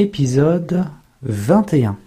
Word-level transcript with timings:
Épisode 0.00 0.86
21. 1.24 1.98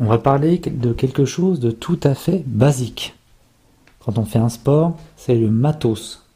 On 0.00 0.06
va 0.06 0.18
parler 0.18 0.58
de 0.58 0.92
quelque 0.92 1.24
chose 1.24 1.60
de 1.60 1.70
tout 1.70 2.00
à 2.02 2.16
fait 2.16 2.42
basique. 2.46 3.14
Quand 4.00 4.18
on 4.18 4.24
fait 4.24 4.40
un 4.40 4.48
sport, 4.48 4.96
c'est 5.16 5.36
le 5.36 5.52
matos. 5.52 6.26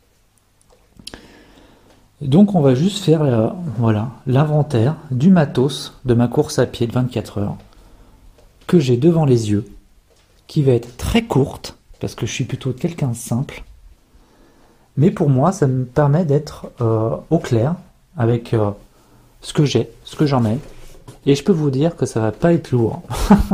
Donc 2.21 2.54
on 2.54 2.61
va 2.61 2.77
juste 2.77 3.03
faire 3.04 3.53
voilà, 3.79 4.12
l'inventaire 4.29 4.95
du 5.11 5.29
matos 5.29 5.98
de 6.04 6.14
ma 6.14 6.29
course 6.29 6.61
à 6.61 6.66
pied 6.66 6.86
de 6.86 6.93
24 6.93 7.39
heures 7.39 7.57
que 8.68 8.79
j'ai 8.79 8.96
devant 8.96 9.25
les 9.25 9.50
yeux, 9.50 9.68
qui 10.46 10.63
va 10.63 10.71
être 10.71 10.96
très 10.96 11.22
courte, 11.22 11.77
parce 11.99 12.14
que 12.14 12.27
je 12.27 12.32
suis 12.32 12.44
plutôt 12.44 12.72
quelqu'un 12.72 13.13
simple. 13.13 13.64
Mais 14.96 15.11
pour 15.11 15.30
moi, 15.30 15.50
ça 15.50 15.66
me 15.66 15.85
permet 15.85 16.25
d'être 16.25 16.71
euh, 16.80 17.16
au 17.29 17.41
clair 17.41 17.75
avec 18.16 18.55
euh, 18.55 18.71
ce 19.41 19.53
que 19.53 19.65
j'ai, 19.65 19.89
ce 20.05 20.17
que 20.17 20.25
ai. 20.25 20.59
Et 21.27 21.35
je 21.35 21.43
peux 21.43 21.53
vous 21.53 21.71
dire 21.71 21.97
que 21.97 22.07
ça 22.07 22.21
va 22.21 22.33
pas 22.33 22.53
être 22.53 22.71
lourd. 22.71 23.03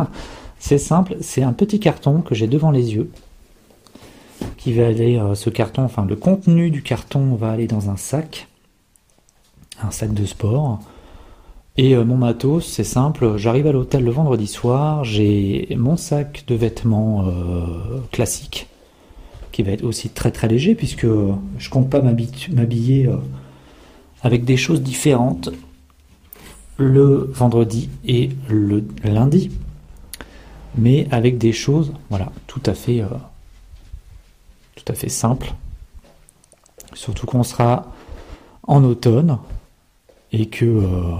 c'est 0.59 0.79
simple, 0.79 1.17
c'est 1.21 1.43
un 1.43 1.53
petit 1.53 1.81
carton 1.81 2.21
que 2.21 2.35
j'ai 2.35 2.47
devant 2.47 2.71
les 2.71 2.95
yeux. 2.95 3.11
Qui 4.57 4.73
va 4.73 4.87
aller, 4.87 5.19
euh, 5.19 5.35
ce 5.35 5.51
carton, 5.51 5.83
enfin 5.83 6.05
le 6.05 6.17
contenu 6.17 6.71
du 6.71 6.83
carton 6.83 7.35
va 7.35 7.51
aller 7.51 7.67
dans 7.67 7.91
un 7.91 7.97
sac. 7.97 8.49
Un 9.83 9.91
sac 9.91 10.15
de 10.15 10.25
sport. 10.25 10.81
Et 11.77 11.97
euh, 11.97 12.05
mon 12.05 12.17
matos, 12.17 12.65
c'est 12.67 12.85
simple, 12.85 13.37
j'arrive 13.37 13.67
à 13.67 13.73
l'hôtel 13.73 14.05
le 14.05 14.11
vendredi 14.13 14.47
soir, 14.47 15.03
j'ai 15.05 15.67
mon 15.77 15.97
sac 15.97 16.45
de 16.47 16.55
vêtements 16.55 17.27
euh, 17.27 18.01
classique, 18.13 18.69
qui 19.51 19.65
va 19.65 19.73
être 19.73 19.83
aussi 19.83 20.09
très 20.09 20.31
très 20.31 20.47
léger, 20.47 20.77
puisque 20.77 21.07
je 21.59 21.71
compte 21.71 21.91
pas 21.91 22.01
m'habiller 22.01 23.11
avec 24.23 24.45
des 24.45 24.57
choses 24.57 24.83
différentes 24.83 25.51
le 26.77 27.31
vendredi 27.33 27.89
et 28.07 28.31
le 28.49 28.85
lundi, 29.05 29.51
mais 30.77 31.07
avec 31.11 31.39
des 31.39 31.53
choses, 31.53 31.93
voilà, 32.11 32.33
tout 32.47 32.63
à 32.67 32.75
fait, 32.75 33.01
euh, 33.01 33.07
tout 34.77 34.85
à 34.89 34.95
fait 34.95 35.09
simples. 35.09 35.53
Surtout 36.95 37.27
qu'on 37.27 37.43
sera 37.43 37.87
en 38.67 38.83
automne 38.85 39.39
et 40.33 40.47
que 40.47 40.65
euh, 40.65 41.15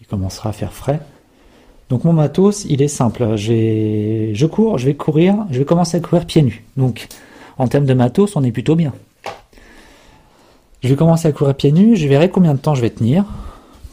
il 0.00 0.06
commencera 0.06 0.50
à 0.50 0.52
faire 0.52 0.72
frais. 0.72 1.00
Donc 1.88 2.04
mon 2.04 2.12
matos, 2.12 2.64
il 2.66 2.82
est 2.82 2.88
simple. 2.88 3.36
Je 3.36 4.46
cours, 4.46 4.78
je 4.78 4.86
vais 4.86 4.94
courir, 4.94 5.46
je 5.50 5.58
vais 5.58 5.64
commencer 5.64 5.96
à 5.96 6.00
courir 6.00 6.24
pieds 6.24 6.42
nus. 6.42 6.64
Donc 6.76 7.08
en 7.58 7.68
termes 7.68 7.86
de 7.86 7.94
matos, 7.94 8.36
on 8.36 8.44
est 8.44 8.52
plutôt 8.52 8.76
bien. 8.76 8.92
Je 10.82 10.88
vais 10.88 10.96
commencer 10.96 11.28
à 11.28 11.32
courir 11.32 11.54
pieds 11.54 11.72
nus, 11.72 11.96
je 11.96 12.08
verrai 12.08 12.30
combien 12.30 12.54
de 12.54 12.60
temps 12.60 12.74
je 12.74 12.80
vais 12.80 12.90
tenir. 12.90 13.24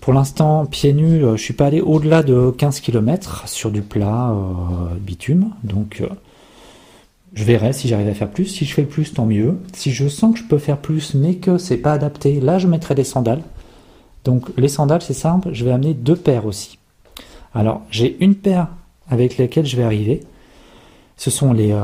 Pour 0.07 0.13
l'instant, 0.13 0.65
pieds 0.65 0.93
nus, 0.93 1.25
euh, 1.25 1.35
je 1.35 1.41
suis 1.41 1.53
pas 1.53 1.65
allé 1.65 1.81
au-delà 1.81 2.23
de 2.23 2.49
15 2.57 2.79
km 2.79 3.45
sur 3.45 3.71
du 3.71 3.81
plat 3.81 4.29
euh, 4.29 4.95
bitume. 5.01 5.49
Donc, 5.65 5.99
euh, 5.99 6.07
je 7.33 7.43
verrai 7.43 7.73
si 7.73 7.89
j'arrive 7.89 8.07
à 8.07 8.13
faire 8.13 8.29
plus. 8.29 8.45
Si 8.45 8.63
je 8.63 8.73
fais 8.73 8.85
plus, 8.85 9.13
tant 9.13 9.25
mieux. 9.25 9.57
Si 9.73 9.91
je 9.91 10.07
sens 10.07 10.33
que 10.33 10.39
je 10.39 10.45
peux 10.45 10.59
faire 10.59 10.77
plus, 10.77 11.13
mais 11.13 11.35
que 11.35 11.57
c'est 11.57 11.75
pas 11.75 11.91
adapté, 11.91 12.39
là, 12.39 12.57
je 12.57 12.69
mettrai 12.69 12.95
des 12.95 13.03
sandales. 13.03 13.41
Donc, 14.23 14.45
les 14.55 14.69
sandales, 14.69 15.01
c'est 15.01 15.11
simple. 15.11 15.49
Je 15.51 15.65
vais 15.65 15.71
amener 15.71 15.93
deux 15.93 16.15
paires 16.15 16.45
aussi. 16.45 16.79
Alors, 17.53 17.81
j'ai 17.91 18.15
une 18.23 18.35
paire 18.35 18.69
avec 19.09 19.35
lesquelles 19.35 19.65
je 19.65 19.75
vais 19.75 19.83
arriver. 19.83 20.21
Ce 21.17 21.29
sont 21.29 21.51
les, 21.51 21.77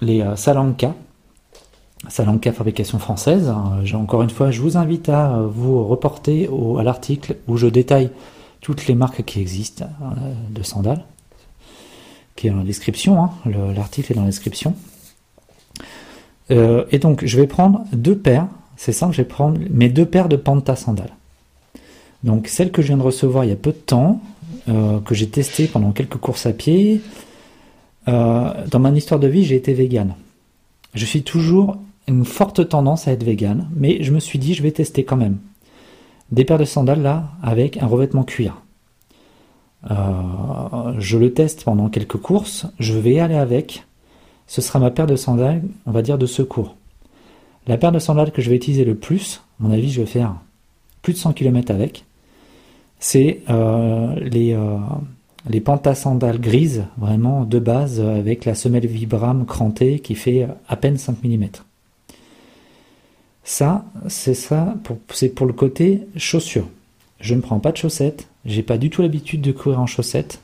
les 0.00 0.24
Salanka 0.34 0.96
Salanka 2.08 2.52
fabrication 2.52 2.98
française. 2.98 3.52
Encore 3.94 4.22
une 4.22 4.30
fois, 4.30 4.50
je 4.50 4.60
vous 4.60 4.76
invite 4.76 5.08
à 5.08 5.40
vous 5.48 5.84
reporter 5.84 6.48
à 6.78 6.82
l'article 6.82 7.36
où 7.48 7.56
je 7.56 7.66
détaille 7.66 8.10
toutes 8.66 8.88
les 8.88 8.96
marques 8.96 9.22
qui 9.24 9.40
existent 9.40 9.84
euh, 10.02 10.32
de 10.50 10.62
sandales, 10.64 11.04
qui 12.34 12.48
est 12.48 12.50
dans 12.50 12.56
la 12.56 12.64
description. 12.64 13.22
Hein. 13.22 13.30
L'article 13.76 14.10
est 14.10 14.14
dans 14.16 14.22
la 14.22 14.26
description. 14.26 14.74
Euh, 16.50 16.84
et 16.90 16.98
donc, 16.98 17.24
je 17.24 17.36
vais 17.36 17.46
prendre 17.46 17.84
deux 17.92 18.16
paires. 18.16 18.48
C'est 18.76 18.90
simple, 18.90 19.14
je 19.14 19.22
vais 19.22 19.28
prendre 19.28 19.60
mes 19.70 19.88
deux 19.88 20.04
paires 20.04 20.28
de 20.28 20.34
Panta 20.34 20.74
sandales. 20.74 21.14
Donc, 22.24 22.48
celle 22.48 22.72
que 22.72 22.82
je 22.82 22.88
viens 22.88 22.96
de 22.96 23.02
recevoir 23.02 23.44
il 23.44 23.50
y 23.50 23.52
a 23.52 23.56
peu 23.56 23.70
de 23.70 23.76
temps, 23.76 24.20
euh, 24.68 24.98
que 24.98 25.14
j'ai 25.14 25.28
testée 25.28 25.68
pendant 25.68 25.92
quelques 25.92 26.16
courses 26.16 26.46
à 26.46 26.52
pied. 26.52 27.00
dans 28.08 28.80
mon 28.80 28.94
histoire 28.96 29.20
de 29.20 29.28
vie, 29.28 29.44
j'ai 29.44 29.54
été 29.54 29.74
vegan. 29.74 30.14
Je 30.94 31.04
suis 31.04 31.22
toujours 31.22 31.76
une 32.08 32.24
forte 32.24 32.68
tendance 32.68 33.08
à 33.08 33.12
être 33.12 33.24
vegan, 33.24 33.68
mais 33.74 34.02
je 34.02 34.12
me 34.12 34.20
suis 34.20 34.38
dit 34.38 34.54
je 34.54 34.62
vais 34.62 34.72
tester 34.72 35.04
quand 35.04 35.16
même. 35.16 35.38
Des 36.32 36.44
paires 36.44 36.58
de 36.58 36.64
sandales 36.64 37.02
là 37.02 37.30
avec 37.42 37.76
un 37.78 37.86
revêtement 37.86 38.24
cuir. 38.24 38.62
Euh, 39.90 39.94
je 40.98 41.18
le 41.18 41.32
teste 41.32 41.64
pendant 41.64 41.88
quelques 41.88 42.16
courses, 42.16 42.66
je 42.78 42.94
vais 42.94 43.20
aller 43.20 43.36
avec. 43.36 43.84
Ce 44.46 44.60
sera 44.60 44.78
ma 44.78 44.90
paire 44.90 45.06
de 45.06 45.16
sandales, 45.16 45.62
on 45.86 45.90
va 45.90 46.02
dire 46.02 46.18
de 46.18 46.26
secours. 46.26 46.76
La 47.66 47.76
paire 47.78 47.92
de 47.92 47.98
sandales 47.98 48.32
que 48.32 48.42
je 48.42 48.50
vais 48.50 48.56
utiliser 48.56 48.84
le 48.84 48.94
plus, 48.94 49.42
à 49.60 49.64
mon 49.64 49.72
avis 49.72 49.90
je 49.90 50.00
vais 50.00 50.06
faire 50.06 50.36
plus 51.02 51.12
de 51.12 51.18
100 51.18 51.32
km 51.34 51.72
avec, 51.72 52.04
c'est 52.98 53.40
euh, 53.50 54.14
les, 54.20 54.54
euh, 54.54 54.78
les 55.48 55.60
pantasandales 55.60 56.40
grises, 56.40 56.84
vraiment 56.96 57.44
de 57.44 57.58
base, 57.58 58.00
avec 58.00 58.44
la 58.44 58.54
semelle 58.54 58.86
Vibram 58.86 59.46
crantée 59.46 59.98
qui 60.00 60.14
fait 60.14 60.48
à 60.68 60.76
peine 60.76 60.96
5 60.96 61.22
mm. 61.22 61.46
Ça, 63.46 63.84
c'est 64.08 64.34
ça, 64.34 64.74
c'est 65.12 65.28
pour 65.28 65.46
le 65.46 65.52
côté 65.52 66.08
chaussures. 66.16 66.66
Je 67.20 67.36
ne 67.36 67.40
prends 67.40 67.60
pas 67.60 67.70
de 67.70 67.76
chaussettes, 67.76 68.26
j'ai 68.44 68.64
pas 68.64 68.76
du 68.76 68.90
tout 68.90 69.02
l'habitude 69.02 69.40
de 69.40 69.52
courir 69.52 69.78
en 69.78 69.86
chaussettes. 69.86 70.40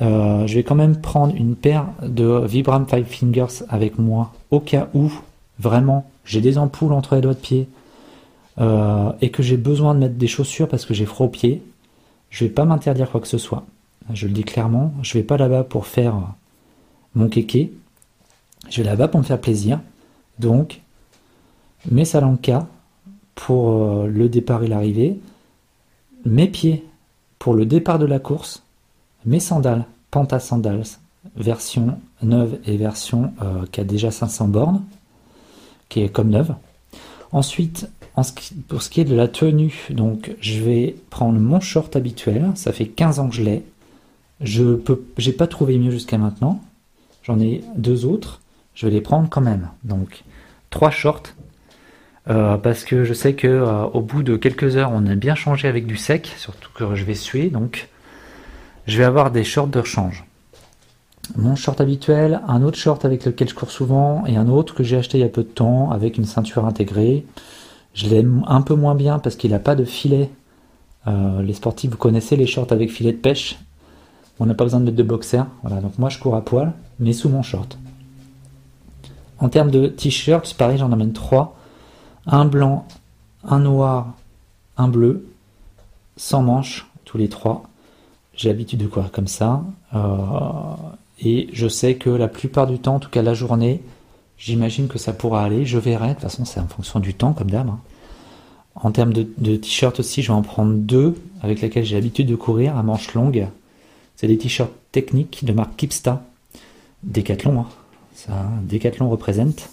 Euh, 0.00 0.46
je 0.46 0.54
vais 0.54 0.62
quand 0.62 0.74
même 0.74 0.98
prendre 0.98 1.34
une 1.36 1.54
paire 1.54 1.86
de 2.02 2.42
Vibram 2.46 2.86
Five 2.88 3.04
Fingers 3.04 3.64
avec 3.68 3.98
moi 3.98 4.32
au 4.50 4.60
cas 4.60 4.88
où 4.94 5.12
vraiment 5.58 6.08
j'ai 6.24 6.40
des 6.40 6.56
ampoules 6.56 6.94
entre 6.94 7.16
les 7.16 7.20
doigts 7.20 7.34
de 7.34 7.38
pied 7.38 7.68
euh, 8.60 9.12
et 9.20 9.28
que 9.30 9.42
j'ai 9.42 9.58
besoin 9.58 9.94
de 9.94 10.00
mettre 10.00 10.14
des 10.14 10.26
chaussures 10.26 10.68
parce 10.68 10.86
que 10.86 10.94
j'ai 10.94 11.04
froid 11.04 11.26
aux 11.26 11.30
pieds. 11.30 11.62
Je 12.30 12.46
vais 12.46 12.50
pas 12.50 12.64
m'interdire 12.64 13.10
quoi 13.10 13.20
que 13.20 13.28
ce 13.28 13.38
soit. 13.38 13.66
Je 14.14 14.26
le 14.26 14.32
dis 14.32 14.44
clairement, 14.44 14.94
je 15.02 15.12
vais 15.18 15.22
pas 15.22 15.36
là-bas 15.36 15.64
pour 15.64 15.86
faire 15.86 16.14
mon 17.14 17.28
kéké. 17.28 17.74
Je 18.70 18.80
vais 18.80 18.88
là-bas 18.88 19.08
pour 19.08 19.20
me 19.20 19.24
faire 19.26 19.40
plaisir. 19.40 19.80
Donc, 20.38 20.80
mes 21.90 22.04
salankas 22.04 22.66
pour 23.34 23.70
euh, 23.70 24.06
le 24.06 24.28
départ 24.28 24.64
et 24.64 24.68
l'arrivée, 24.68 25.18
mes 26.24 26.48
pieds 26.48 26.84
pour 27.38 27.54
le 27.54 27.66
départ 27.66 27.98
de 27.98 28.06
la 28.06 28.18
course, 28.18 28.62
mes 29.24 29.40
sandales, 29.40 29.84
Panta 30.10 30.40
Sandals, 30.40 30.98
version 31.36 31.98
neuve 32.22 32.58
et 32.64 32.76
version 32.76 33.32
euh, 33.42 33.64
qui 33.70 33.80
a 33.80 33.84
déjà 33.84 34.10
500 34.10 34.48
bornes, 34.48 34.82
qui 35.88 36.00
est 36.00 36.08
comme 36.08 36.30
neuve. 36.30 36.54
Ensuite, 37.32 37.88
pour 38.68 38.82
ce 38.82 38.90
qui 38.90 39.00
est 39.00 39.04
de 39.04 39.14
la 39.14 39.28
tenue, 39.28 39.88
donc 39.90 40.34
je 40.40 40.62
vais 40.62 40.96
prendre 41.10 41.38
mon 41.38 41.60
short 41.60 41.94
habituel, 41.96 42.50
ça 42.54 42.72
fait 42.72 42.86
15 42.86 43.18
ans 43.18 43.28
que 43.28 43.34
je 43.34 43.42
l'ai. 43.42 43.62
Je 44.40 44.74
peux, 44.74 45.04
j'ai 45.18 45.32
pas 45.32 45.46
trouvé 45.46 45.78
mieux 45.78 45.90
jusqu'à 45.90 46.18
maintenant. 46.18 46.60
J'en 47.22 47.40
ai 47.40 47.62
deux 47.76 48.06
autres, 48.06 48.40
je 48.74 48.86
vais 48.86 48.92
les 48.92 49.00
prendre 49.00 49.28
quand 49.28 49.40
même. 49.40 49.68
Donc 49.84 50.24
trois 50.70 50.90
shorts 50.90 51.34
euh, 52.28 52.56
parce 52.56 52.84
que 52.84 53.04
je 53.04 53.14
sais 53.14 53.34
que 53.34 53.46
euh, 53.46 53.84
au 53.84 54.00
bout 54.00 54.22
de 54.22 54.36
quelques 54.36 54.76
heures, 54.76 54.90
on 54.92 55.06
a 55.06 55.14
bien 55.14 55.34
changé 55.34 55.68
avec 55.68 55.86
du 55.86 55.96
sec, 55.96 56.32
surtout 56.36 56.70
que 56.74 56.94
je 56.94 57.04
vais 57.04 57.14
suer, 57.14 57.50
donc 57.50 57.88
je 58.86 58.98
vais 58.98 59.04
avoir 59.04 59.30
des 59.30 59.44
shorts 59.44 59.68
de 59.68 59.78
rechange. 59.78 60.24
Mon 61.36 61.56
short 61.56 61.80
habituel, 61.80 62.40
un 62.46 62.62
autre 62.62 62.78
short 62.78 63.04
avec 63.04 63.24
lequel 63.24 63.48
je 63.48 63.54
cours 63.54 63.70
souvent, 63.70 64.24
et 64.26 64.36
un 64.36 64.48
autre 64.48 64.74
que 64.74 64.84
j'ai 64.84 64.96
acheté 64.96 65.18
il 65.18 65.22
y 65.22 65.24
a 65.24 65.28
peu 65.28 65.42
de 65.42 65.48
temps 65.48 65.90
avec 65.90 66.18
une 66.18 66.24
ceinture 66.24 66.64
intégrée. 66.64 67.24
Je 67.94 68.08
l'aime 68.08 68.44
un 68.46 68.62
peu 68.62 68.74
moins 68.74 68.94
bien 68.94 69.18
parce 69.18 69.36
qu'il 69.36 69.50
n'a 69.50 69.58
pas 69.58 69.74
de 69.74 69.84
filet. 69.84 70.30
Euh, 71.06 71.42
les 71.42 71.54
sportifs, 71.54 71.90
vous 71.90 71.96
connaissez 71.96 72.36
les 72.36 72.46
shorts 72.46 72.70
avec 72.70 72.90
filet 72.90 73.12
de 73.12 73.18
pêche? 73.18 73.58
On 74.38 74.46
n'a 74.46 74.54
pas 74.54 74.64
besoin 74.64 74.80
de 74.80 74.84
mettre 74.84 74.96
de 74.96 75.02
boxer. 75.02 75.42
Voilà, 75.62 75.80
donc 75.80 75.98
moi 75.98 76.10
je 76.10 76.18
cours 76.18 76.36
à 76.36 76.44
poil, 76.44 76.72
mais 77.00 77.12
sous 77.12 77.28
mon 77.28 77.42
short. 77.42 77.78
En 79.38 79.48
termes 79.48 79.70
de 79.70 79.86
t-shirts, 79.86 80.54
pareil, 80.54 80.78
j'en 80.78 80.92
amène 80.92 81.12
trois 81.12 81.55
un 82.26 82.44
blanc, 82.44 82.86
un 83.44 83.60
noir, 83.60 84.14
un 84.76 84.88
bleu, 84.88 85.26
sans 86.16 86.42
manches, 86.42 86.86
tous 87.04 87.18
les 87.18 87.28
trois. 87.28 87.64
J'ai 88.34 88.48
l'habitude 88.48 88.80
de 88.80 88.86
courir 88.86 89.10
comme 89.12 89.28
ça. 89.28 89.64
Euh, 89.94 89.98
et 91.20 91.48
je 91.52 91.68
sais 91.68 91.94
que 91.94 92.10
la 92.10 92.28
plupart 92.28 92.66
du 92.66 92.78
temps, 92.78 92.96
en 92.96 92.98
tout 92.98 93.08
cas 93.08 93.22
la 93.22 93.34
journée, 93.34 93.82
j'imagine 94.36 94.88
que 94.88 94.98
ça 94.98 95.12
pourra 95.12 95.44
aller. 95.44 95.64
Je 95.64 95.78
verrai. 95.78 96.08
De 96.08 96.12
toute 96.14 96.22
façon, 96.22 96.44
c'est 96.44 96.60
en 96.60 96.66
fonction 96.66 97.00
du 97.00 97.14
temps, 97.14 97.32
comme 97.32 97.50
d'hab. 97.50 97.68
Hein. 97.68 97.78
En 98.74 98.90
termes 98.90 99.14
de, 99.14 99.56
t-shirts 99.56 100.00
aussi, 100.00 100.22
je 100.22 100.28
vais 100.28 100.36
en 100.36 100.42
prendre 100.42 100.74
deux 100.74 101.14
avec 101.40 101.62
lesquels 101.62 101.84
j'ai 101.84 101.94
l'habitude 101.94 102.26
de 102.26 102.36
courir 102.36 102.76
à 102.76 102.82
manches 102.82 103.14
longues. 103.14 103.48
C'est 104.16 104.26
des 104.26 104.36
t-shirts 104.36 104.72
techniques 104.92 105.44
de 105.44 105.52
marque 105.52 105.76
Kipsta. 105.76 106.22
Decathlon, 107.02 107.60
hein. 107.60 107.66
ça, 108.14 108.50
Decathlon 108.64 109.08
représente. 109.08 109.70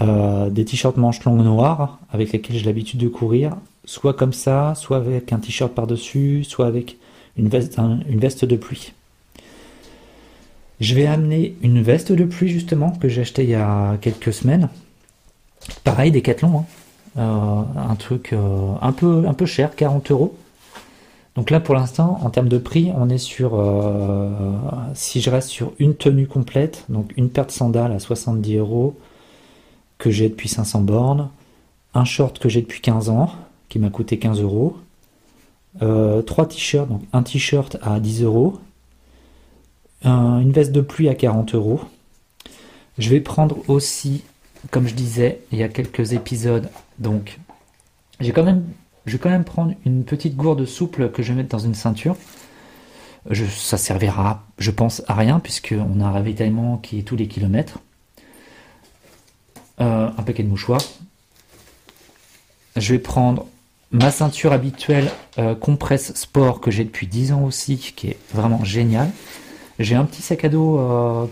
Euh, 0.00 0.50
des 0.50 0.64
t-shirts 0.64 0.96
manches 0.96 1.24
longues 1.24 1.42
noires 1.42 1.98
avec 2.12 2.30
lesquels 2.30 2.56
j'ai 2.56 2.64
l'habitude 2.64 3.00
de 3.00 3.08
courir 3.08 3.56
soit 3.84 4.14
comme 4.14 4.32
ça, 4.32 4.74
soit 4.76 4.98
avec 4.98 5.32
un 5.32 5.38
t-shirt 5.38 5.74
par-dessus, 5.74 6.44
soit 6.44 6.66
avec 6.66 6.96
une 7.36 7.48
veste, 7.48 8.44
de 8.44 8.56
pluie. 8.56 8.92
Je 10.78 10.94
vais 10.94 11.06
amener 11.06 11.56
une 11.62 11.82
veste 11.82 12.12
de 12.12 12.24
pluie 12.24 12.48
justement 12.48 12.92
que 12.92 13.08
j'ai 13.08 13.22
acheté 13.22 13.42
il 13.42 13.50
y 13.50 13.54
a 13.54 13.96
quelques 14.00 14.32
semaines. 14.32 14.68
Pareil, 15.82 16.12
Decathlon, 16.12 16.60
hein. 16.60 16.64
Euh, 17.18 17.62
un 17.76 17.96
truc 17.96 18.32
euh, 18.32 18.74
un, 18.80 18.92
peu, 18.92 19.46
cher, 19.46 19.74
40 19.74 20.12
euros. 20.12 20.36
Donc 21.34 21.50
là 21.50 21.58
pour 21.58 21.74
l'instant, 21.74 22.20
en 22.22 22.30
termes 22.30 22.48
de 22.48 22.58
prix, 22.58 22.92
on 22.96 23.08
est 23.08 23.18
sur, 23.18 23.60
si 24.94 25.20
je 25.20 25.30
reste 25.30 25.48
sur 25.48 25.72
une 25.80 25.96
tenue 25.96 26.28
complète, 26.28 26.84
donc 26.88 27.12
une 27.16 27.28
paire 27.28 27.46
de 27.46 27.50
sandales 27.50 27.92
à 27.92 27.98
70 27.98 28.56
euros 28.58 28.96
que 30.00 30.10
j'ai 30.10 30.28
depuis 30.28 30.48
500 30.48 30.80
bornes, 30.80 31.30
un 31.94 32.04
short 32.04 32.40
que 32.40 32.48
j'ai 32.48 32.62
depuis 32.62 32.80
15 32.80 33.08
ans 33.10 33.30
qui 33.68 33.78
m'a 33.78 33.90
coûté 33.90 34.18
15 34.18 34.40
euros, 34.40 34.76
trois 35.78 36.48
t-shirts, 36.48 36.88
donc 36.88 37.02
un 37.12 37.22
t-shirt 37.22 37.76
à 37.82 38.00
10 38.00 38.24
euros, 38.24 38.58
une 40.04 40.50
veste 40.50 40.72
de 40.72 40.80
pluie 40.80 41.08
à 41.08 41.14
40 41.14 41.54
euros. 41.54 41.80
Je 42.98 43.08
vais 43.10 43.20
prendre 43.20 43.58
aussi, 43.68 44.24
comme 44.72 44.88
je 44.88 44.94
disais 44.94 45.40
il 45.52 45.58
y 45.58 45.62
a 45.62 45.68
quelques 45.68 46.12
épisodes, 46.12 46.68
donc 46.98 47.38
j'ai 48.18 48.32
quand 48.32 48.42
même, 48.42 48.64
je 49.06 49.12
vais 49.12 49.18
quand 49.18 49.30
même 49.30 49.44
prendre 49.44 49.74
une 49.86 50.04
petite 50.04 50.36
gourde 50.36 50.64
souple 50.64 51.10
que 51.10 51.22
je 51.22 51.32
vais 51.32 51.36
mettre 51.36 51.50
dans 51.50 51.64
une 51.64 51.74
ceinture. 51.74 52.16
Ça 53.34 53.76
servira, 53.76 54.42
je 54.58 54.70
pense, 54.70 55.02
à 55.06 55.14
rien 55.14 55.40
puisqu'on 55.40 56.00
a 56.00 56.04
un 56.04 56.10
ravitaillement 56.10 56.78
qui 56.78 56.98
est 56.98 57.02
tous 57.02 57.16
les 57.16 57.28
kilomètres. 57.28 57.78
Euh, 59.80 60.10
un 60.18 60.22
paquet 60.22 60.42
de 60.42 60.48
mouchoirs. 60.48 60.82
Je 62.76 62.92
vais 62.92 62.98
prendre 62.98 63.46
ma 63.92 64.10
ceinture 64.10 64.52
habituelle 64.52 65.10
euh, 65.38 65.54
compresse 65.54 66.14
sport 66.14 66.60
que 66.60 66.70
j'ai 66.70 66.84
depuis 66.84 67.06
10 67.06 67.32
ans 67.32 67.44
aussi, 67.44 67.78
qui 67.78 68.08
est 68.08 68.18
vraiment 68.34 68.62
génial. 68.62 69.10
J'ai 69.78 69.94
un 69.94 70.04
petit 70.04 70.20
sac 70.20 70.44
à 70.44 70.50
dos, 70.50 70.78
euh, 70.78 71.26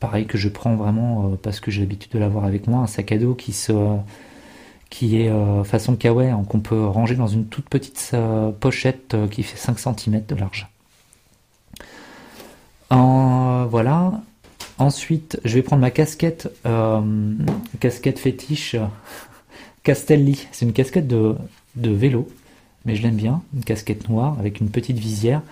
pareil 0.00 0.26
que 0.26 0.36
je 0.36 0.48
prends 0.48 0.74
vraiment 0.74 1.36
parce 1.40 1.60
que 1.60 1.70
j'ai 1.70 1.82
l'habitude 1.82 2.10
de 2.10 2.18
l'avoir 2.18 2.44
avec 2.44 2.66
moi, 2.66 2.80
un 2.80 2.88
sac 2.88 3.12
à 3.12 3.18
dos 3.18 3.34
qui 3.34 3.52
se, 3.52 3.72
qui 4.90 5.20
est 5.20 5.30
façon 5.64 5.94
kawaii, 5.94 6.30
hein, 6.30 6.42
qu'on 6.48 6.60
peut 6.60 6.84
ranger 6.84 7.14
dans 7.14 7.28
une 7.28 7.46
toute 7.46 7.68
petite 7.68 8.12
pochette 8.58 9.14
qui 9.30 9.44
fait 9.44 9.56
5 9.56 9.78
cm 9.78 10.24
de 10.26 10.34
large. 10.34 10.66
voilà. 12.90 14.20
Ensuite, 14.78 15.40
je 15.44 15.54
vais 15.54 15.62
prendre 15.62 15.82
ma 15.82 15.90
casquette, 15.90 16.48
casquette 17.80 18.18
fétiche 18.18 18.76
Castelli. 19.82 20.46
C'est 20.52 20.66
une 20.66 20.72
casquette 20.72 21.08
de, 21.08 21.34
de 21.76 21.90
vélo, 21.90 22.28
mais 22.84 22.94
je 22.94 23.02
l'aime 23.02 23.16
bien, 23.16 23.42
une 23.54 23.64
casquette 23.64 24.08
noire 24.08 24.36
avec 24.38 24.60
une 24.60 24.70
petite 24.70 24.98
visière 24.98 25.42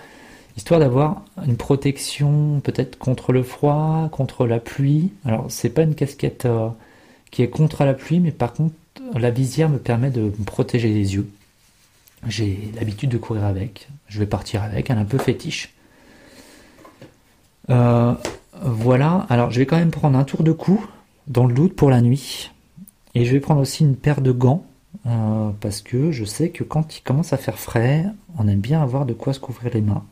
histoire 0.57 0.81
d'avoir 0.81 1.23
une 1.47 1.57
protection 1.57 2.61
peut-être 2.61 2.99
contre 2.99 3.33
le 3.33 3.43
froid, 3.43 4.09
contre 4.11 4.47
la 4.47 4.59
pluie. 4.59 5.13
Alors 5.25 5.47
c'est 5.49 5.71
pas 5.71 5.83
une 5.83 5.95
casquette 5.95 6.47
euh, 6.47 6.69
qui 7.31 7.43
est 7.43 7.49
contre 7.49 7.85
la 7.85 7.95
pluie, 7.95 8.21
mais 8.21 8.33
par 8.33 8.53
contre 8.53 8.75
la 9.15 9.31
visière 9.31 9.69
me 9.69 9.79
permet 9.79 10.11
de 10.11 10.23
me 10.23 10.45
protéger 10.45 10.89
les 10.89 11.15
yeux. 11.15 11.29
J'ai 12.27 12.73
l'habitude 12.75 13.11
de 13.11 13.19
courir 13.19 13.45
avec, 13.45 13.89
je 14.09 14.19
vais 14.19 14.27
partir 14.27 14.63
avec, 14.63 14.91
elle 14.91 14.97
est 14.97 15.01
un 15.01 15.05
peu 15.05 15.19
fétiche. 15.19 15.75
Euh, 17.69 18.15
voilà, 18.63 19.27
alors 19.29 19.51
je 19.51 19.59
vais 19.59 19.67
quand 19.67 19.77
même 19.77 19.91
prendre 19.91 20.19
un 20.19 20.25
tour 20.25 20.43
de 20.43 20.53
cou 20.53 20.85
dans 21.27 21.47
le 21.47 21.55
doute 21.55 21.75
pour 21.75 21.91
la 21.91 22.01
nuit. 22.01 22.51
Et 23.15 23.25
je 23.25 23.33
vais 23.33 23.41
prendre 23.41 23.61
aussi 23.61 23.83
une 23.83 23.97
paire 23.97 24.21
de 24.21 24.33
gants, 24.33 24.67
euh, 25.07 25.51
parce 25.61 25.81
que 25.81 26.13
je 26.13 26.25
sais 26.25 26.51
que 26.51 26.65
quand 26.65 26.99
il 26.99 27.03
commence 27.03 27.33
à 27.33 27.37
faire 27.37 27.59
frais, 27.59 28.05
on 28.39 28.47
aime 28.49 28.61
bien 28.61 28.83
avoir 28.83 29.07
de 29.07 29.15
quoi 29.15 29.33
se 29.33 29.41
couvrir 29.41 29.73
les 29.73 29.81
mains. 29.81 30.05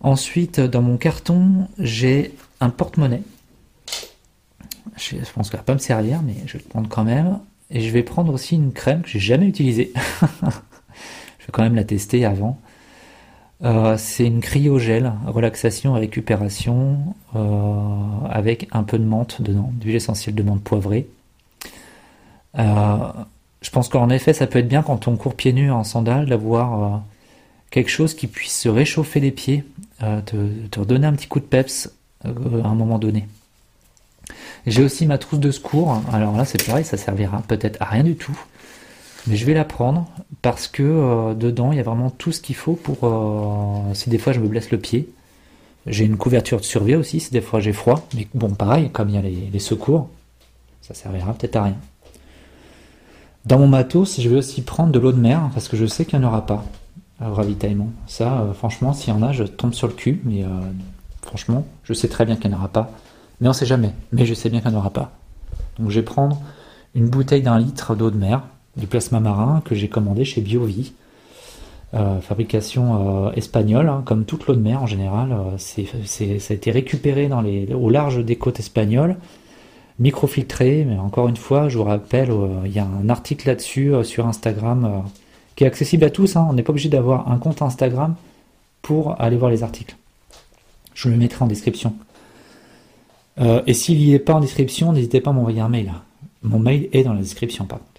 Ensuite, 0.00 0.60
dans 0.60 0.82
mon 0.82 0.96
carton, 0.96 1.68
j'ai 1.78 2.34
un 2.60 2.70
porte-monnaie. 2.70 3.22
Je 4.96 5.16
pense 5.34 5.50
qu'il 5.50 5.58
va 5.58 5.62
pas 5.62 5.74
me 5.74 5.78
servir, 5.78 6.22
mais 6.22 6.36
je 6.46 6.54
vais 6.54 6.64
le 6.64 6.68
prendre 6.68 6.88
quand 6.88 7.04
même. 7.04 7.40
Et 7.70 7.80
je 7.80 7.90
vais 7.90 8.02
prendre 8.02 8.32
aussi 8.32 8.54
une 8.54 8.72
crème 8.72 9.02
que 9.02 9.08
j'ai 9.08 9.18
jamais 9.18 9.46
utilisée. 9.46 9.92
je 10.42 11.46
vais 11.46 11.52
quand 11.52 11.62
même 11.62 11.74
la 11.74 11.84
tester 11.84 12.24
avant. 12.24 12.58
Euh, 13.64 13.96
c'est 13.96 14.26
une 14.26 14.40
cryogel, 14.40 15.12
relaxation 15.26 15.96
et 15.96 16.00
récupération, 16.00 16.98
euh, 17.34 18.28
avec 18.28 18.68
un 18.72 18.82
peu 18.82 18.98
de 18.98 19.04
menthe 19.04 19.40
dedans, 19.40 19.72
d'huile 19.74 19.96
essentielle 19.96 20.34
de 20.34 20.42
menthe 20.42 20.62
poivrée. 20.62 21.08
Euh, 22.58 22.96
je 23.62 23.70
pense 23.70 23.88
qu'en 23.88 24.10
effet, 24.10 24.32
ça 24.32 24.46
peut 24.46 24.58
être 24.58 24.68
bien 24.68 24.82
quand 24.82 25.08
on 25.08 25.16
court 25.16 25.34
pieds 25.34 25.52
nus 25.52 25.70
en 25.70 25.84
sandales 25.84 26.26
d'avoir 26.26 27.02
quelque 27.70 27.90
chose 27.90 28.14
qui 28.14 28.26
puisse 28.26 28.58
se 28.58 28.68
réchauffer 28.68 29.20
les 29.20 29.30
pieds, 29.30 29.64
euh, 30.02 30.20
te, 30.22 30.78
redonner 30.78 31.06
un 31.06 31.12
petit 31.12 31.28
coup 31.28 31.40
de 31.40 31.44
peps 31.44 31.90
à 32.24 32.28
un 32.28 32.74
moment 32.74 32.98
donné. 32.98 33.26
J'ai 34.66 34.82
aussi 34.82 35.06
ma 35.06 35.18
trousse 35.18 35.40
de 35.40 35.50
secours. 35.50 36.00
Alors 36.12 36.36
là, 36.36 36.44
c'est 36.44 36.64
pareil, 36.64 36.84
ça 36.84 36.96
servira 36.96 37.42
peut-être 37.46 37.80
à 37.80 37.86
rien 37.86 38.02
du 38.02 38.16
tout. 38.16 38.36
Mais 39.26 39.36
je 39.36 39.44
vais 39.44 39.54
la 39.54 39.64
prendre 39.64 40.06
parce 40.42 40.68
que 40.68 40.82
euh, 40.82 41.34
dedans, 41.34 41.72
il 41.72 41.78
y 41.78 41.80
a 41.80 41.84
vraiment 41.84 42.10
tout 42.10 42.32
ce 42.32 42.40
qu'il 42.40 42.54
faut 42.54 42.74
pour 42.74 42.98
si 43.94 44.10
des 44.10 44.18
fois 44.18 44.32
je 44.32 44.40
me 44.40 44.48
blesse 44.48 44.70
le 44.70 44.78
pied. 44.78 45.08
J'ai 45.86 46.04
une 46.04 46.16
couverture 46.16 46.58
de 46.58 46.64
survie 46.64 46.96
aussi 46.96 47.20
si 47.20 47.30
des 47.30 47.40
fois 47.40 47.60
j'ai 47.60 47.72
froid. 47.72 48.06
Mais 48.14 48.26
bon, 48.34 48.50
pareil, 48.50 48.90
comme 48.90 49.08
il 49.08 49.14
y 49.14 49.18
a 49.18 49.22
les, 49.22 49.58
secours, 49.58 50.08
ça 50.82 50.94
servira 50.94 51.32
peut-être 51.32 51.56
à 51.56 51.64
rien. 51.64 51.76
Dans 53.44 53.58
mon 53.58 53.68
matos, 53.68 54.20
je 54.20 54.28
vais 54.28 54.36
aussi 54.36 54.62
prendre 54.62 54.90
de 54.90 54.98
l'eau 54.98 55.12
de 55.12 55.20
mer 55.20 55.50
parce 55.54 55.68
que 55.68 55.76
je 55.76 55.86
sais 55.86 56.04
qu'il 56.04 56.18
n'y 56.18 56.24
en 56.24 56.28
aura 56.28 56.44
pas 56.44 56.64
ravitaillement. 57.20 57.90
Ça, 58.06 58.40
euh, 58.40 58.52
franchement, 58.52 58.92
s'il 58.92 59.14
y 59.14 59.16
en 59.16 59.22
a, 59.22 59.32
je 59.32 59.44
tombe 59.44 59.72
sur 59.72 59.86
le 59.86 59.94
cul, 59.94 60.20
mais 60.24 60.44
euh, 60.44 60.48
franchement, 61.22 61.66
je 61.84 61.94
sais 61.94 62.08
très 62.08 62.24
bien 62.24 62.36
qu'il 62.36 62.50
n'y 62.50 62.56
en 62.56 62.58
aura 62.58 62.68
pas. 62.68 62.90
Mais 63.40 63.48
on 63.48 63.52
sait 63.52 63.66
jamais. 63.66 63.92
Mais 64.12 64.26
je 64.26 64.34
sais 64.34 64.50
bien 64.50 64.60
qu'il 64.60 64.70
n'y 64.70 64.76
en 64.76 64.80
aura 64.80 64.90
pas. 64.90 65.12
Donc 65.78 65.90
je 65.90 66.00
vais 66.00 66.04
prendre 66.04 66.40
une 66.94 67.08
bouteille 67.08 67.42
d'un 67.42 67.58
litre 67.58 67.94
d'eau 67.94 68.10
de 68.10 68.16
mer, 68.16 68.42
du 68.76 68.86
plasma 68.86 69.20
marin 69.20 69.62
que 69.64 69.74
j'ai 69.74 69.88
commandé 69.88 70.24
chez 70.24 70.40
BioVie. 70.40 70.92
Euh, 71.94 72.20
fabrication 72.20 73.32
espagnole, 73.32 73.88
hein, 73.88 74.02
comme 74.04 74.24
toute 74.24 74.46
l'eau 74.46 74.54
de 74.54 74.60
mer 74.60 74.82
en 74.82 74.86
général. 74.86 75.34
c'est, 75.56 75.86
ça 76.04 76.52
a 76.52 76.54
été 76.54 76.70
récupéré 76.70 77.30
au 77.72 77.90
large 77.90 78.24
des 78.24 78.36
côtes 78.36 78.58
espagnoles, 78.58 79.16
microfiltré, 79.98 80.84
mais 80.84 80.98
encore 80.98 81.28
une 81.28 81.36
fois, 81.36 81.68
je 81.68 81.78
vous 81.78 81.84
rappelle, 81.84 82.30
il 82.64 82.72
y 82.72 82.80
a 82.80 82.84
un 82.84 83.08
article 83.08 83.46
là-dessus 83.46 83.92
sur 84.02 84.26
Instagram 84.26 85.04
qui 85.54 85.64
est 85.64 85.66
accessible 85.66 86.04
à 86.04 86.10
tous. 86.10 86.36
Hein. 86.36 86.46
On 86.48 86.52
n'est 86.52 86.62
pas 86.62 86.70
obligé 86.70 86.88
d'avoir 86.88 87.30
un 87.30 87.38
compte 87.38 87.62
Instagram 87.62 88.14
pour 88.82 89.20
aller 89.20 89.36
voir 89.36 89.50
les 89.50 89.62
articles. 89.62 89.96
Je 90.94 91.08
le 91.08 91.16
mettrai 91.16 91.44
en 91.44 91.48
description. 91.48 91.94
Euh, 93.38 93.62
et 93.66 93.74
s'il 93.74 93.98
n'y 93.98 94.14
est 94.14 94.18
pas 94.18 94.34
en 94.34 94.40
description, 94.40 94.92
n'hésitez 94.92 95.20
pas 95.20 95.30
à 95.30 95.32
m'envoyer 95.32 95.60
un 95.60 95.68
mail. 95.68 95.92
Mon 96.42 96.58
mail 96.58 96.88
est 96.92 97.02
dans 97.02 97.12
la 97.12 97.20
description 97.20 97.64
par 97.64 97.78
contre. 97.78 97.95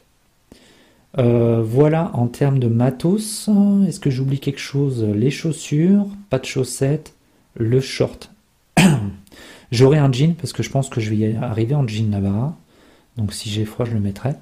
Euh, 1.18 1.62
voilà 1.64 2.12
en 2.14 2.28
termes 2.28 2.60
de 2.60 2.68
matos. 2.68 3.50
Est-ce 3.88 4.00
que 4.00 4.10
j'oublie 4.10 4.40
quelque 4.40 4.60
chose? 4.60 5.04
Les 5.04 5.32
chaussures, 5.32 6.08
pas 6.30 6.40
de 6.40 6.46
chaussettes, 6.46 7.14
le 7.56 7.80
short. 7.82 8.32
J'aurai 9.72 9.98
un 9.98 10.12
jean 10.12 10.36
parce 10.36 10.54
que 10.54 10.64
je 10.64 10.70
pense 10.70 10.90
que 10.90 11.02
je 11.02 11.10
vais 11.10 11.18
y 11.18 11.36
arriver 11.36 11.76
en 11.76 11.88
jean 11.88 12.12
là-bas. 12.12 12.56
Donc 13.18 13.34
si 13.34 13.50
j'ai 13.50 13.66
froid, 13.66 13.86
je 13.86 13.94
le 13.94 14.00
mettrai. 14.00 14.36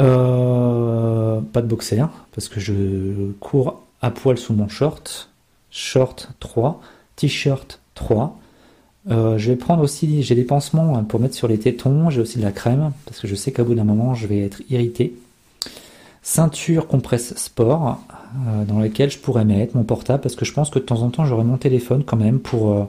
Euh, 0.00 1.40
pas 1.40 1.60
de 1.60 1.66
boxer, 1.66 2.08
parce 2.34 2.48
que 2.48 2.60
je 2.60 3.32
cours 3.40 3.82
à 4.00 4.10
poil 4.10 4.38
sous 4.38 4.54
mon 4.54 4.68
short. 4.68 5.30
Short 5.70 6.32
3, 6.40 6.80
t-shirt 7.16 7.80
3. 7.94 8.38
Euh, 9.10 9.36
je 9.36 9.50
vais 9.50 9.56
prendre 9.56 9.82
aussi, 9.82 10.22
j'ai 10.22 10.34
des 10.34 10.44
pansements 10.44 10.96
hein, 10.96 11.04
pour 11.04 11.18
mettre 11.18 11.34
sur 11.34 11.48
les 11.48 11.58
tétons, 11.58 12.08
j'ai 12.10 12.20
aussi 12.20 12.38
de 12.38 12.44
la 12.44 12.52
crème, 12.52 12.92
parce 13.04 13.20
que 13.20 13.26
je 13.26 13.34
sais 13.34 13.52
qu'à 13.52 13.64
bout 13.64 13.74
d'un 13.74 13.84
moment, 13.84 14.14
je 14.14 14.26
vais 14.26 14.40
être 14.40 14.62
irrité. 14.70 15.14
Ceinture 16.22 16.86
compresse 16.86 17.36
sport, 17.36 17.98
euh, 18.46 18.64
dans 18.64 18.78
laquelle 18.78 19.10
je 19.10 19.18
pourrais 19.18 19.44
mettre 19.44 19.76
mon 19.76 19.82
portable, 19.82 20.22
parce 20.22 20.36
que 20.36 20.44
je 20.44 20.52
pense 20.52 20.70
que 20.70 20.78
de 20.78 20.84
temps 20.84 21.02
en 21.02 21.10
temps, 21.10 21.24
j'aurai 21.24 21.44
mon 21.44 21.56
téléphone 21.56 22.04
quand 22.04 22.16
même 22.16 22.38
pour 22.38 22.86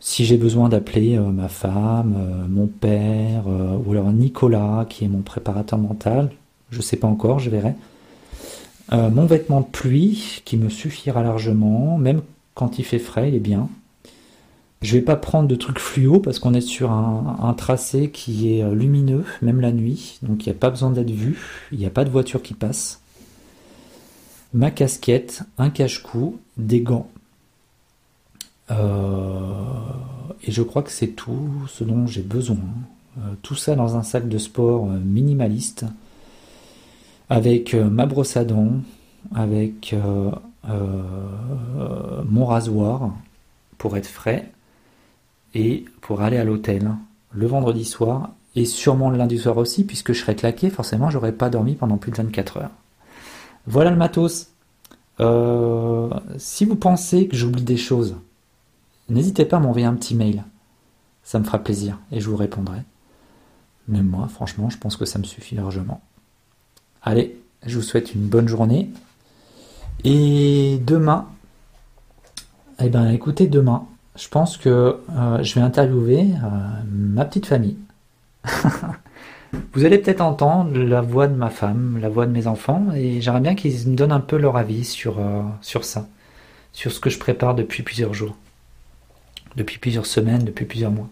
si 0.00 0.24
j'ai 0.24 0.36
besoin 0.36 0.68
d'appeler 0.68 1.16
euh, 1.16 1.22
ma 1.22 1.48
femme, 1.48 2.14
euh, 2.16 2.46
mon 2.48 2.66
père, 2.66 3.44
euh, 3.48 3.76
ou 3.84 3.92
alors 3.92 4.12
Nicolas, 4.12 4.86
qui 4.88 5.04
est 5.04 5.08
mon 5.08 5.22
préparateur 5.22 5.78
mental, 5.78 6.30
je 6.70 6.80
sais 6.80 6.96
pas 6.96 7.08
encore, 7.08 7.38
je 7.38 7.50
verrai. 7.50 7.74
mon 8.92 9.26
vêtement 9.26 9.60
de 9.60 9.66
pluie, 9.66 10.42
qui 10.44 10.56
me 10.56 10.68
suffira 10.68 11.22
largement, 11.22 11.98
même 11.98 12.22
quand 12.54 12.78
il 12.78 12.84
fait 12.84 12.98
frais, 12.98 13.28
il 13.28 13.34
est 13.34 13.40
bien. 13.40 13.68
Je 14.80 14.92
vais 14.92 15.02
pas 15.02 15.16
prendre 15.16 15.48
de 15.48 15.56
trucs 15.56 15.80
fluo 15.80 16.20
parce 16.20 16.38
qu'on 16.38 16.54
est 16.54 16.60
sur 16.60 16.92
un, 16.92 17.52
tracé 17.54 18.10
qui 18.10 18.52
est 18.52 18.70
lumineux, 18.72 19.24
même 19.42 19.60
la 19.60 19.72
nuit, 19.72 20.20
donc 20.22 20.46
il 20.46 20.50
n'y 20.50 20.56
a 20.56 20.58
pas 20.58 20.70
besoin 20.70 20.90
d'être 20.90 21.10
vu, 21.10 21.40
il 21.72 21.78
n'y 21.78 21.86
a 21.86 21.90
pas 21.90 22.04
de 22.04 22.10
voiture 22.10 22.42
qui 22.42 22.54
passe. 22.54 23.00
Ma 24.54 24.70
casquette, 24.70 25.42
un 25.58 25.70
cache-cou, 25.70 26.38
des 26.56 26.80
gants. 26.80 27.08
Euh, 28.70 29.64
et 30.44 30.52
je 30.52 30.62
crois 30.62 30.82
que 30.82 30.92
c'est 30.92 31.08
tout 31.08 31.50
ce 31.66 31.82
dont 31.82 32.06
j'ai 32.06 32.22
besoin. 32.22 32.58
tout 33.42 33.56
ça 33.56 33.74
dans 33.74 33.96
un 33.96 34.04
sac 34.04 34.28
de 34.28 34.38
sport 34.38 34.86
minimaliste, 34.86 35.86
avec 37.28 37.74
ma 37.74 38.06
brosse 38.06 38.36
à 38.36 38.44
dents, 38.44 38.74
avec 39.34 39.92
mon 40.64 42.46
rasoir 42.46 43.12
pour 43.76 43.96
être 43.96 44.06
frais 44.06 44.52
et 45.58 45.84
pour 46.00 46.22
aller 46.22 46.36
à 46.36 46.44
l'hôtel 46.44 46.88
le 47.32 47.46
vendredi 47.48 47.84
soir 47.84 48.30
et 48.54 48.64
sûrement 48.64 49.10
le 49.10 49.18
lundi 49.18 49.38
soir 49.38 49.56
aussi, 49.56 49.84
puisque 49.84 50.12
je 50.12 50.20
serai 50.20 50.36
claqué, 50.36 50.70
forcément, 50.70 51.10
j'aurais 51.10 51.32
pas 51.32 51.50
dormi 51.50 51.74
pendant 51.74 51.96
plus 51.96 52.12
de 52.12 52.16
24 52.16 52.58
heures. 52.58 52.70
Voilà 53.66 53.90
le 53.90 53.96
matos. 53.96 54.52
Euh, 55.18 56.08
si 56.36 56.64
vous 56.64 56.76
pensez 56.76 57.26
que 57.26 57.36
j'oublie 57.36 57.64
des 57.64 57.76
choses, 57.76 58.16
n'hésitez 59.08 59.44
pas 59.44 59.56
à 59.56 59.60
m'envoyer 59.60 59.86
un 59.86 59.94
petit 59.94 60.14
mail. 60.14 60.44
Ça 61.24 61.40
me 61.40 61.44
fera 61.44 61.58
plaisir 61.58 61.98
et 62.12 62.20
je 62.20 62.30
vous 62.30 62.36
répondrai. 62.36 62.78
Mais 63.88 64.02
moi, 64.02 64.28
franchement, 64.28 64.70
je 64.70 64.78
pense 64.78 64.96
que 64.96 65.06
ça 65.06 65.18
me 65.18 65.24
suffit 65.24 65.56
largement. 65.56 66.00
Allez, 67.02 67.40
je 67.66 67.76
vous 67.76 67.82
souhaite 67.82 68.14
une 68.14 68.28
bonne 68.28 68.46
journée. 68.46 68.90
Et 70.04 70.78
demain, 70.86 71.26
eh 72.80 72.88
ben 72.88 73.08
écoutez, 73.10 73.48
demain, 73.48 73.88
je 74.18 74.28
pense 74.28 74.56
que 74.56 74.68
euh, 75.16 75.42
je 75.42 75.54
vais 75.54 75.60
interviewer 75.60 76.20
euh, 76.20 76.48
ma 76.90 77.24
petite 77.24 77.46
famille. 77.46 77.76
Vous 79.72 79.84
allez 79.84 79.98
peut-être 79.98 80.20
entendre 80.20 80.76
la 80.76 81.00
voix 81.00 81.26
de 81.26 81.34
ma 81.34 81.48
femme, 81.48 81.98
la 82.02 82.08
voix 82.08 82.26
de 82.26 82.32
mes 82.32 82.46
enfants, 82.46 82.88
et 82.94 83.20
j'aimerais 83.20 83.40
bien 83.40 83.54
qu'ils 83.54 83.88
me 83.88 83.94
donnent 83.94 84.12
un 84.12 84.20
peu 84.20 84.36
leur 84.36 84.56
avis 84.56 84.84
sur, 84.84 85.18
euh, 85.20 85.42
ça, 85.62 86.06
sur 86.72 86.92
ce 86.92 87.00
que 87.00 87.08
je 87.08 87.18
prépare 87.18 87.54
depuis 87.54 87.82
plusieurs 87.82 88.12
jours, 88.12 88.36
depuis 89.56 89.78
plusieurs 89.78 90.04
semaines, 90.04 90.44
depuis 90.44 90.66
plusieurs 90.66 90.90
mois. 90.90 91.08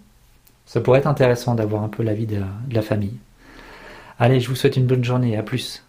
Ça 0.67 0.81
pourrait 0.81 0.99
être 0.99 1.07
intéressant 1.07 1.55
d'avoir 1.55 1.83
un 1.83 1.89
peu 1.89 2.03
l'avis 2.03 2.27
de, 2.27 2.41
de 2.69 2.75
la 2.75 2.83
famille. 2.83 3.17
Allez, 4.19 4.41
je 4.41 4.49
vous 4.49 4.57
souhaite 4.57 4.77
une 4.77 4.87
bonne 4.87 5.05
journée, 5.05 5.37
à 5.37 5.43
plus. 5.43 5.86